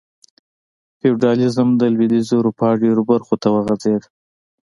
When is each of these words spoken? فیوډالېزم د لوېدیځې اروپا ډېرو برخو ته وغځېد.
فیوډالېزم 0.99 1.67
د 1.81 1.83
لوېدیځې 1.93 2.33
اروپا 2.37 2.67
ډېرو 2.83 3.01
برخو 3.11 3.35
ته 3.41 3.47
وغځېد. 3.53 4.03